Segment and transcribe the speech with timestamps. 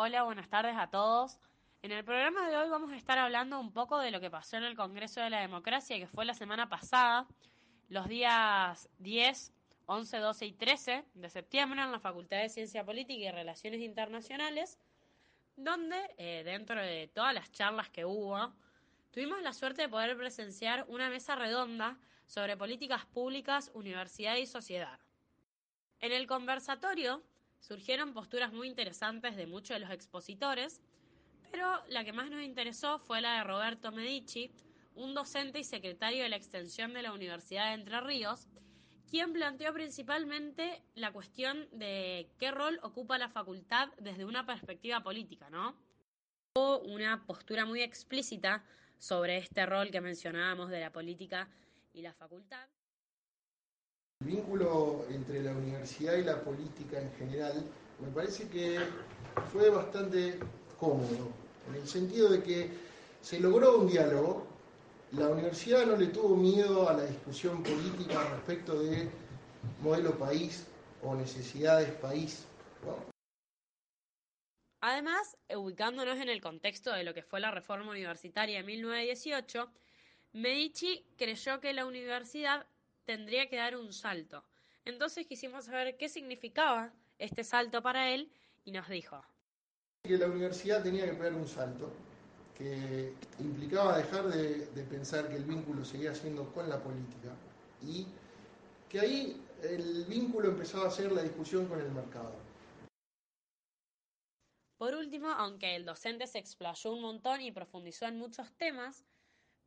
[0.00, 1.40] Hola, buenas tardes a todos.
[1.82, 4.56] En el programa de hoy vamos a estar hablando un poco de lo que pasó
[4.56, 7.26] en el Congreso de la Democracia, que fue la semana pasada,
[7.88, 9.52] los días 10,
[9.86, 14.78] 11, 12 y 13 de septiembre en la Facultad de Ciencia Política y Relaciones Internacionales,
[15.56, 18.54] donde, eh, dentro de todas las charlas que hubo,
[19.10, 25.00] tuvimos la suerte de poder presenciar una mesa redonda sobre políticas públicas, universidad y sociedad.
[25.98, 27.20] En el conversatorio
[27.60, 30.80] surgieron posturas muy interesantes de muchos de los expositores,
[31.50, 34.50] pero la que más nos interesó fue la de Roberto Medici,
[34.94, 38.48] un docente y secretario de la extensión de la Universidad de Entre Ríos,
[39.08, 45.48] quien planteó principalmente la cuestión de qué rol ocupa la facultad desde una perspectiva política,
[45.50, 45.76] ¿no?
[46.54, 48.64] Hubo una postura muy explícita
[48.98, 51.48] sobre este rol que mencionábamos de la política
[51.92, 52.68] y la facultad.
[54.20, 57.64] El vínculo entre la universidad y la política en general
[58.00, 58.80] me parece que
[59.52, 60.40] fue bastante
[60.76, 61.30] cómodo,
[61.68, 62.68] en el sentido de que
[63.20, 64.44] se logró un diálogo,
[65.12, 69.08] la universidad no le tuvo miedo a la discusión política respecto de
[69.82, 70.66] modelo país
[71.04, 72.44] o necesidades país.
[74.80, 79.70] Además, ubicándonos en el contexto de lo que fue la reforma universitaria de 1918,
[80.32, 82.66] Medici creyó que la universidad
[83.08, 84.44] tendría que dar un salto.
[84.84, 88.30] Entonces quisimos saber qué significaba este salto para él
[88.66, 89.24] y nos dijo.
[90.02, 91.90] Que la universidad tenía que pegar un salto,
[92.54, 97.34] que implicaba dejar de, de pensar que el vínculo seguía siendo con la política
[97.82, 98.06] y
[98.90, 102.34] que ahí el vínculo empezaba a ser la discusión con el mercado.
[104.76, 109.06] Por último, aunque el docente se explayó un montón y profundizó en muchos temas,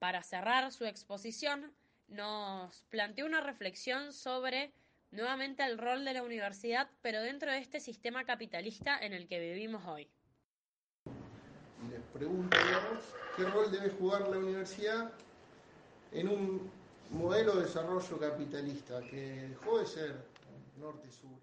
[0.00, 1.72] para cerrar su exposición
[2.08, 4.72] nos planteó una reflexión sobre
[5.10, 9.40] nuevamente el rol de la universidad, pero dentro de este sistema capitalista en el que
[9.40, 10.08] vivimos hoy.
[11.90, 12.56] Les pregunto,
[13.36, 15.12] ¿qué rol debe jugar la universidad
[16.12, 16.70] en un
[17.10, 20.14] modelo de desarrollo capitalista que dejó de ser
[20.78, 21.38] norte-sur